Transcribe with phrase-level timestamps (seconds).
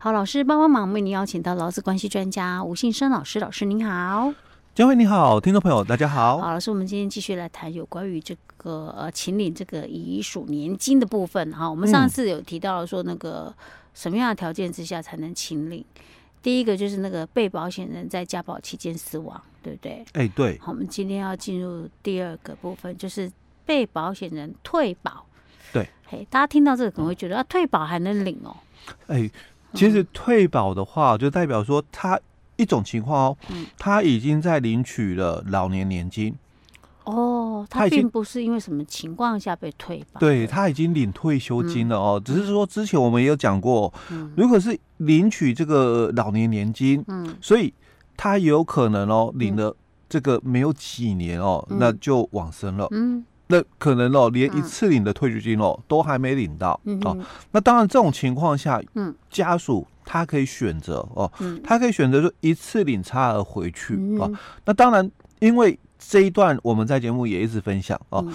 [0.00, 4.32] 好，老师帮帮忙，为您邀请到劳资关系专家吴信生老师，老师您好。
[4.72, 6.38] 佳慧你好，听众朋友大家好。
[6.38, 11.50] 好，老师，我们今天继续来谈有关于这个呃，秦领这个遗属年金的部分。
[11.50, 13.52] 哈，我们上次有提到说，那个
[13.92, 15.84] 什么样的条件之下才能请领？
[16.40, 20.04] 第一个就是那个被保险人在家保期间死亡，对不对？
[20.12, 20.56] 哎，对。
[20.60, 23.28] 好，我们今天要进入第二个部分，就是
[23.66, 25.26] 被保险人退保。
[25.72, 25.88] 对。
[26.06, 28.56] 嘿，大家听到这个可能会觉得啊，退保还能领哦？
[29.08, 29.28] 哎，
[29.78, 32.18] 其实退保的话，就代表说他。
[32.60, 33.36] 一种情况哦，
[33.78, 36.34] 他已经在领取了老年年金。
[37.04, 42.20] 哦，他并不是因为什么情况下被退保，对，他已经领退休金了哦。
[42.24, 43.94] 只是说之前我们也有讲过，
[44.36, 47.72] 如果是领取这个老年年金，嗯，所以
[48.16, 49.72] 他有可能哦，领了
[50.08, 57.18] 这个没有几年哦，那就往生了，嗯，那可能哦，连一次领的退休金哦都还没领到哦。
[57.50, 59.86] 那当然这种情况下，嗯，家属。
[60.10, 61.30] 他可以选择哦，
[61.62, 64.32] 他可以选择说一次领差额回去啊、哦。
[64.64, 68.26] 那当然，因为这一段我们在节目也一直分享哦，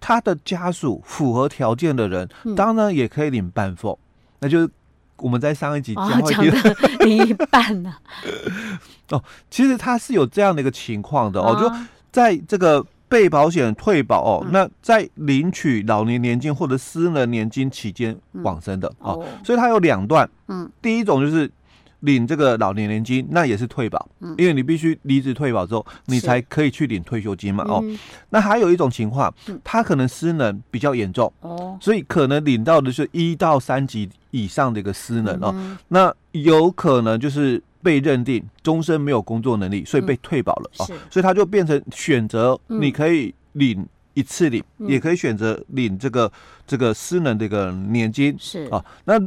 [0.00, 3.98] 他的家属符合条件的人，当然也可以领半俸，
[4.38, 4.70] 那就是
[5.18, 7.94] 我们在上一集讲的 领一半呢。
[9.10, 11.70] 哦，其实他是有这样的一个情况的哦，就
[12.10, 12.82] 在这个。
[13.12, 20.26] 被保险退保哦，那在领取老年年金或者私人年金期间往生的哦，所以它有两段。
[20.48, 21.50] 嗯，第一种就是
[22.00, 27.62] 领这个老年年金，那也是退保，因为你必须离职退保之后，你才可以去领退休金嘛。
[27.68, 27.84] 哦，
[28.30, 29.30] 那还有一种情况，
[29.62, 35.54] 他可能失能比较严重哦，所以可能领到的是一到三级以上的一个失能哦，
[35.88, 37.62] 那有可能就是。
[37.82, 46.30] 被认定终身没有工作能力，所以被退保了啊，所以他就变成选择，你可以领一次领，也可以选择领这个
[46.66, 48.84] 这个私人的一个年金是啊。
[49.04, 49.20] 那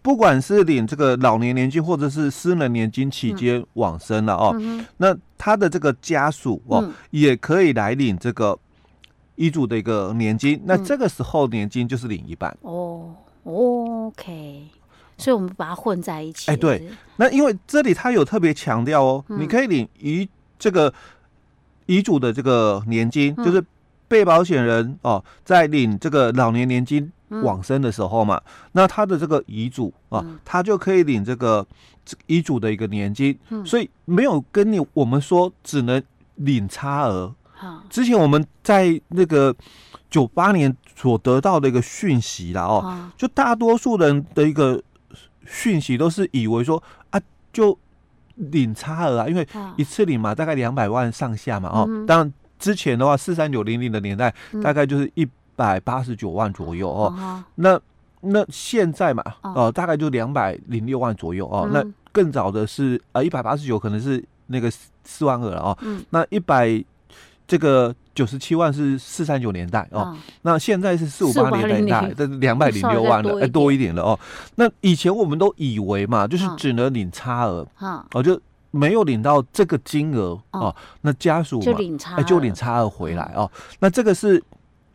[0.00, 4.54] 不管是领这个老年年金或者是私人年金期间往生了哦，
[4.96, 8.58] 那他的这个家属哦也可以来领这个
[9.36, 13.14] 遗嘱的一个年金，那这个时候年金就是领一半哦。
[13.44, 14.68] OK。
[15.22, 16.50] 所以我们把它混在一起。
[16.50, 20.28] 哎，对，那因为这里他有特别强调哦，你可以领遗
[20.58, 20.92] 这个
[21.86, 23.64] 遗嘱的这个年金，就是
[24.08, 27.10] 被保险人哦，在领这个老年年金
[27.42, 28.40] 往生的时候嘛，
[28.72, 31.66] 那他的这个遗嘱啊，他就可以领这个
[32.26, 36.02] 遗嘱的一个年金，所以没有跟你我们说只能
[36.34, 37.34] 领差额。
[37.88, 39.54] 之前我们在那个
[40.10, 44.82] 九八年所得到的一个讯息啦哦，就大多数人的一个。
[45.46, 47.20] 讯息都是以为说啊，
[47.52, 47.76] 就
[48.36, 57.44] 领差额啊，因为一次领嘛，大概两百万上下嘛，哦，当然之前的话四三九零零的年代，大概就是一百八十九万左右哦。
[57.56, 57.78] 那
[58.20, 61.68] 那现在嘛，哦，大概就两百零六万左右哦。
[61.72, 64.70] 那更早的是啊，一百八十九可能是那个
[65.04, 65.78] 四万二了哦。
[66.10, 66.82] 那一百
[67.52, 67.94] 这个。
[68.14, 74.20] 九十七万是四三九年代哦，哦，那现在是四五八年代，这是两百零六万了，哎，多一点了哦。
[74.56, 78.38] 那以前我们都以为嘛，就是只能领差额，哦，哦，就
[78.70, 83.50] 没有领到这个金额哦，哦，那家属嘛就领差，哎，就领差额回来哦。
[83.80, 84.44] 那这个是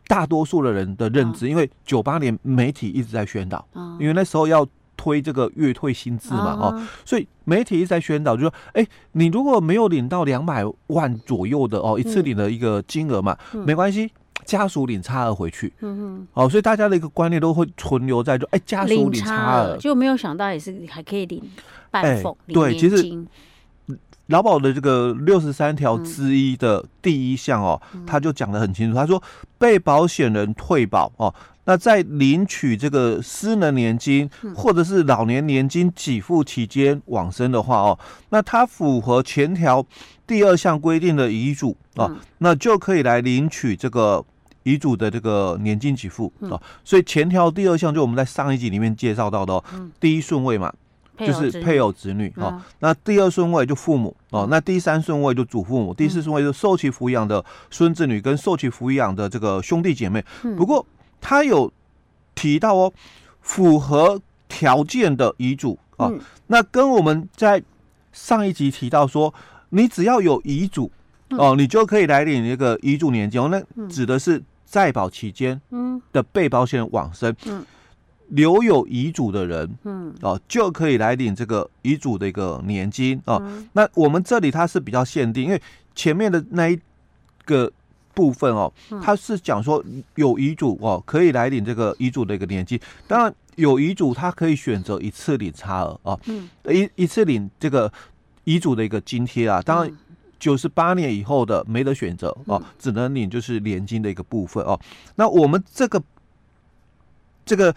[0.06, 4.64] 大多数的人的认知，哦，因为九八年媒体一直在宣导，哦，因为那时候要。
[4.98, 14.10] 推这个月退薪资嘛，哦，所以媒体一直在宣导，就说，哎，你如果没有领到两百万左右的哦，一次领的一个金额嘛，没关系，
[14.44, 21.42] 家属领差额回去，嗯嗯，哦，所以大家的一个观念都会存留在，就，哎，家属领差额，就没有想到也是还可以领
[21.90, 22.96] 半俸，对，其实
[24.28, 29.22] 劳保的这个六十三条之一的第一项哦，他就讲得很清楚，他说
[29.58, 31.34] 被保险人退保哦。
[31.64, 37.98] 那在领取这个失能年金或者是老年年金给付期间往生的话哦，
[38.30, 39.84] 那他符合前条
[40.26, 44.24] 第二项规定的遗嘱哦，那就可以来领取这个
[44.62, 46.56] 遗嘱的这个年金给付啊。
[46.82, 49.64] 所以前条第二项就我们在上一集里面介绍到的，哦
[50.00, 50.72] 第一顺位嘛，
[51.18, 60.24] 就是配偶子女啊，那第二顺位就父母哦，那第三顺位就祖父母，第四顺位就受其抚养的孙子女跟受其抚养的这个兄弟姐妹。
[60.56, 60.86] 不过
[61.20, 61.70] 他有
[62.34, 62.92] 提到哦，
[63.40, 66.10] 符合条件的遗嘱啊，
[66.46, 67.62] 那跟我们在
[68.12, 69.32] 上一集提到说，
[69.70, 70.90] 你只要有遗嘱
[71.30, 73.48] 哦，你就可以来领那个遗嘱年金哦。
[73.50, 75.60] 那指的是在保期间
[76.12, 77.34] 的被保险人往生，
[78.28, 83.42] 留有遗嘱的人，嗯，哦，就可以来领这个遗嘱的一个年金哦。
[83.72, 85.62] 那我们这里它是比较限定，因为
[85.94, 86.78] 前面的那一
[87.44, 87.70] 个。
[88.14, 89.80] 部分哦，它是讲说
[90.16, 92.76] 有遗嘱哦，可以来领这个遗嘱的一个年金。
[93.06, 97.92] 当然，有遗嘱，他可以选择一次领差额哦，嗯，一一次领这个
[98.42, 99.62] 遗嘱的一个津贴啊。
[99.62, 99.96] 当然，
[100.36, 104.76] 九十八年以后的没得选择哦，只能领就是年金的一个部分哦。
[105.14, 106.02] 那我们这个
[107.46, 107.72] 这个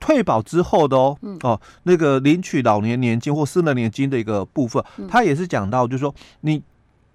[0.00, 6.60] 退保之后的哦，哦，那个领取老年年金或私人年金的一个部分，他也是讲到，就是说你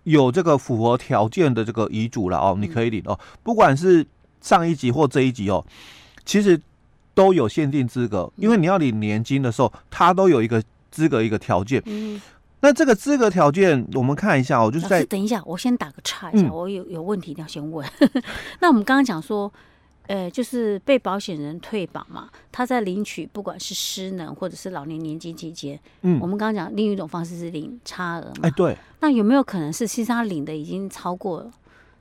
[0.04, 4.06] 有这个符合条件的这个遗嘱了哦，你可以领哦，不管是
[4.40, 5.66] 上一集或这一集哦，
[6.24, 6.62] 其实。
[7.16, 10.62] 都有限定资格，因为你要领年金的时候，它都有一个
[10.92, 11.82] 资格一个条件。
[11.86, 12.22] 嗯，
[12.60, 17.88] 那这个资格条件，我们看一下哦，就是在等一下，我先打个岔一下，嗯、我有有问题一定要先问。
[18.60, 19.50] 那我们刚刚讲说，
[20.08, 28.78] 呃，就是被保险人退保嘛，他在领取不管是失能或者是老年年金期间，嗯，我们刚刚讲另一种方式是领差额嘛，哎，对。
[29.00, 31.50] 那有没有可能是其实他领的已经超过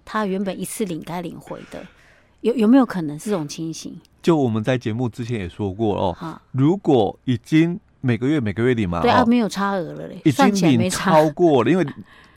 [0.05, 1.85] 他原本一次领该领回的？
[2.41, 3.99] 有有没有可能是这种情形？
[4.23, 11.87] 就我们在节目之前也说过哦，好如果已经每个月每个月领嘛，对啊，没有差额了嘞，已经领超过了，因为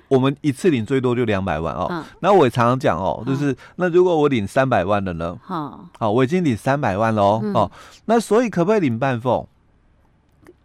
[0.08, 2.04] 我们一次领最多就两百万哦。
[2.20, 5.38] 那我也常常讲哦，就是那如果我领三百万的呢？
[5.44, 7.72] 好，好，我已经领三百万了哦，
[8.06, 9.48] 那所以可不可以领半俸？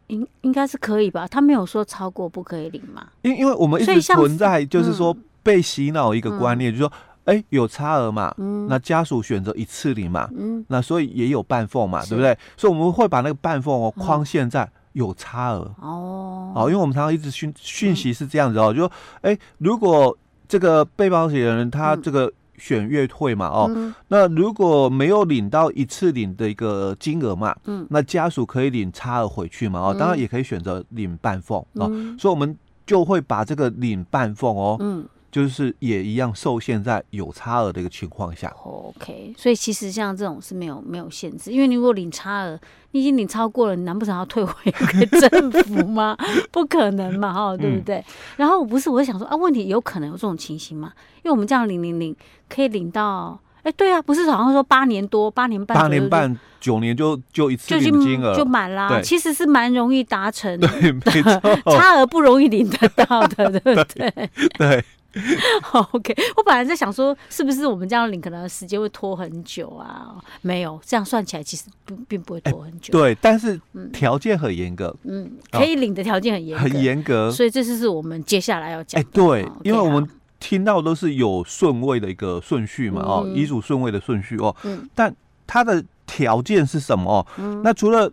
[0.08, 1.26] 应应该是可以吧？
[1.26, 3.06] 他没有说超过不可以领嘛？
[3.22, 6.92] 因因为我们一直存在就是说被洗脑一个观念，就是说。
[7.24, 8.34] 哎、欸，有差额嘛？
[8.38, 10.28] 嗯，那家属选择一次领嘛？
[10.36, 12.36] 嗯，那所以也有半俸嘛，是对不对？
[12.56, 15.74] 所以我们会把那个半俸哦框现在有差额。
[15.80, 16.52] 哦。
[16.54, 18.92] 哦，因为我们常常一直讯讯息是这样子哦，嗯、就说
[19.22, 20.16] 哎、欸，如果
[20.46, 32.56] 这个被保险人他这个选月退嘛哦，嗯、那如果没有领到一次领的一个金额嘛，嗯，那家属可以领差额回去嘛哦，当然也可以选择领半俸、嗯、哦，所以我们
[32.86, 35.04] 就会把这个领半俸哦，嗯。
[35.32, 38.54] 就是也一样受限在有差额的一个情况下。
[38.62, 46.14] OK，所以其实像这种是没有没有限制，因为你如果领差额，你已经领超过了，你难不成要退回给政府吗？
[46.52, 47.96] 不可能嘛，哈，对不对？
[47.96, 48.04] 嗯、
[48.36, 50.92] 然后不是，我在想说啊，问题有可能有这种情形吗？
[51.22, 52.14] 因为我们这样领领领，
[52.50, 61.40] 可以领到，哎，对啊，不是好像说八年多、八年半、八年半、九年就就一次领金额就满啦，对其实是蛮容易达成的，对，没错，
[61.74, 64.30] 差额不容易领得到的，对不对？
[64.58, 64.84] 对。
[65.92, 66.14] OK。
[66.36, 70.14] 我本来在想说，是不是我们这样领，可能时间会拖很久啊？
[70.40, 72.92] 没有，这样算起来其实并并不会拖很久。
[72.92, 73.60] 对，但是
[73.92, 74.94] 条件很严格。
[75.04, 77.30] 嗯，可以领的条件很严格，很严格。
[77.30, 79.00] 所以这次是我们接下来要讲。
[79.00, 80.08] 哎，对，因为我们
[80.40, 84.54] 听到都是有顺位的一个顺序嘛，哦，遗嘱顺位的顺序哦。
[84.64, 84.88] 嗯。
[84.94, 85.14] 但
[85.46, 87.26] 它的条件是什么？
[87.38, 88.10] 哦，那除了。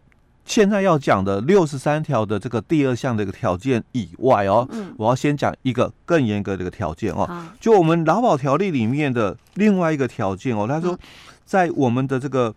[0.49, 10.97] 现在要讲的六十三条的这个第二项的一个条件以外哦，嗯、我要先讲一个更严格的一个条件哦，就我们劳保条例里面的另外一个条件哦，他说
[11.45, 12.51] 在我们的这个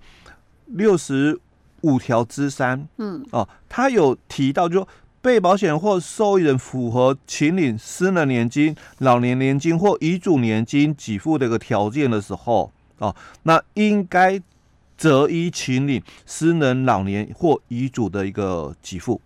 [0.64, 1.38] 六十
[1.82, 4.88] 五条之三，嗯，哦，他有提到就说
[5.20, 14.40] 被保险或受益人符合请领私人年金、老年年金或遗嘱年金给付的一个条件的时候，哦，那应该。
[15.02, 19.20] 择一请领私人老年或遗嘱的一个给付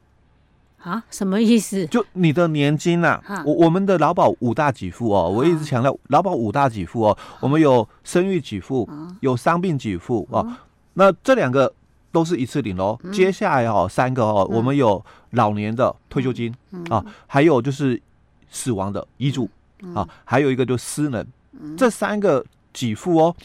[0.79, 1.05] 啊？
[1.11, 1.87] 什么意思？
[1.89, 3.43] 就你的年金呐、啊？
[3.45, 7.19] 我我们的劳保五大给付哦，我一直强调劳保五大给付哦。
[7.41, 8.89] 我们有生育给付，
[9.21, 10.43] 有伤病给付哦。
[10.49, 10.57] 嗯、
[10.95, 11.71] 那这两个
[12.11, 12.99] 都是一次领喽。
[13.03, 18.01] 嗯、接下来哦，三个哦，嗯、我们有老年的退休金、嗯、啊，还有就是
[18.51, 19.47] 死亡的遗嘱、
[19.83, 21.23] 嗯、啊，还有一个就失能，
[21.61, 22.43] 嗯、这三个
[22.73, 23.37] 给付哦。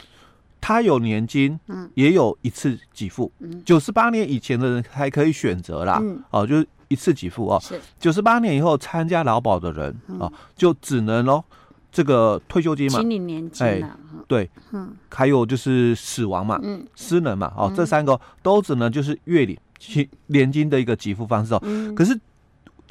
[0.62, 7.82] 他有年金，嗯，也有一次给付，嗯，九十八年以前的人还可以选择啦，嗯，哦，就是一次给付哦，是。
[8.00, 11.44] 九十八年以后参加劳保的人，哦，就只能哦，
[11.92, 13.82] 这个退休金嘛，年金，哎，
[14.28, 22.14] 对，嗯，还有就是死亡嘛，嗯，失能嘛，哦，这三个都只能就是月领其年金的一个给付方式哦，嗯，可是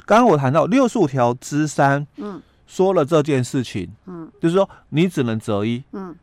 [0.05, 6.13] 刚刚我谈到六十五条之三，嗯，说了这件事情，嗯，就是说你只能择一，嗯。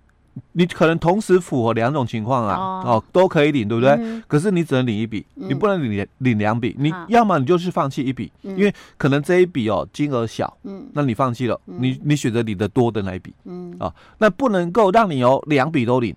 [0.52, 3.90] 你可能同时符合两种情况啊，哦，都可以领，对不对？
[3.92, 6.74] 嗯、可是你只能领一笔，嗯、你不能领领两笔。
[6.78, 13.76] 你要么你就是放弃一笔，嗯、因为可能这一笔哦金额小，嗯，那你放弃了，嗯、你你选择领的多的那一笔，嗯。
[13.78, 16.14] 啊，那不能够让你哦两笔都领，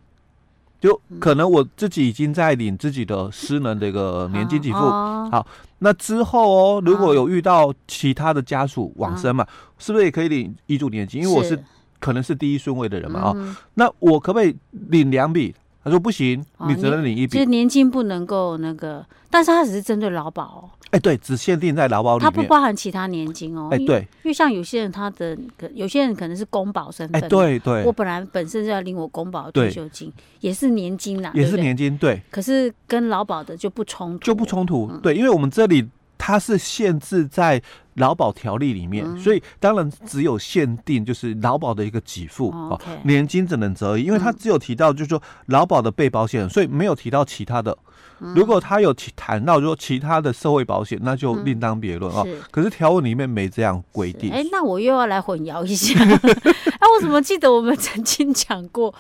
[0.79, 5.47] 就可能我自己已经在领自己的失能的一个年金给付，哦、好，
[5.79, 9.47] 那之后哦如果有遇到其他的家属往生嘛，哦、
[9.77, 11.21] 是不是也可以领遗嘱年金？
[11.21, 11.61] 因为我是。
[12.01, 14.53] 可能是第一顺位的人嘛啊、那我可不可以
[14.89, 15.55] 领两笔？
[15.83, 17.31] 他说不行，你只能领一笔。
[17.31, 20.69] 其实、哦、年金不能够那个但是它只是针对劳保哦。
[20.91, 23.69] 哎，对，只限定在劳保里面，它不包含其他年金哦。
[23.71, 27.23] 哎，对，因为像有些人他的可，有些人可能是公保身份。
[27.23, 27.83] 哎，对对。
[27.83, 32.21] 我本来本身就要领我公保退休金，也是年金啦，也是年金，对。
[32.29, 34.91] 可是跟劳保的就不冲突，就不冲突。
[35.01, 37.59] 对，因为我们这里它是限制在
[37.95, 47.77] 劳保条例里面，所以当然只有限定就是劳保的一个给付哦，年金只能择一，因为他只有提到就是说劳保的被保险人，所以没有提到其他的。
[48.35, 52.25] 如果他有提谈到说其他的社会保险，那就另当别论哦。
[52.51, 54.31] 可是条文里面没这样规定。
[54.31, 55.99] 哎，那我又要来混淆一下。
[55.99, 56.07] 哎，
[56.95, 58.93] 我怎么记得我们曾经讲过，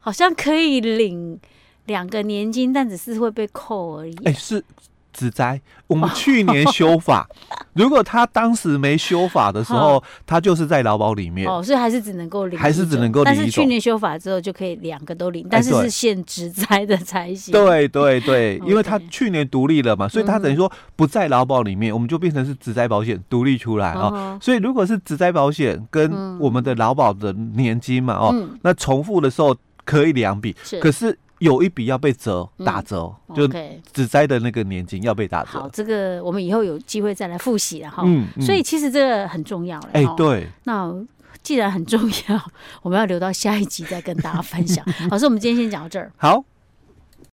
[0.00, 1.38] 好像可以领
[1.86, 4.16] 两个年金，但只是会被扣而已。
[4.24, 4.64] 哎，是。
[5.12, 7.28] 职灾，我们去年修法，
[7.74, 11.48] 如果他当时没修法的时候，他就是在劳保里面。
[11.48, 13.24] 哦，所以还是只能够领，还是只能够领。
[13.24, 17.52] 但是去年修法之后就可以两个都领，但是是限职灾的才行。
[17.52, 24.38] 对对对， 因为他去年独立了嘛，所以他等于说不在劳保里面，我们就变成是职灾保险独立出来啊。
[24.40, 31.18] 所以如果是职灾保险跟我们的劳保的年金嘛，哦，那重复的时候可以两笔，可是。
[31.40, 33.48] 有一笔要被折打折，嗯、就
[33.92, 35.60] 只摘的那个年金要被打折。
[35.60, 38.02] 好，这个我们以后有机会再来复习了哈。
[38.40, 39.88] 所以其实这个很重要了。
[39.92, 40.46] 哎、欸，对。
[40.64, 40.94] 那
[41.42, 42.40] 既然很重要，
[42.82, 44.84] 我们要留到下一集再跟大家分享。
[45.10, 46.12] 老师，我们今天先讲到这儿。
[46.16, 46.44] 好。